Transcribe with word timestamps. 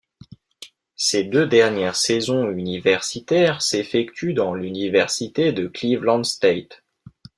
Ses 0.95 1.25
deux 1.25 1.45
dernières 1.45 1.95
saisons 1.95 2.49
universitaire 2.49 3.61
s'effectue 3.61 4.33
dans 4.33 4.55
l'université 4.55 5.53
de 5.53 5.67
Cleveland 5.67 6.23
State. 6.23 6.81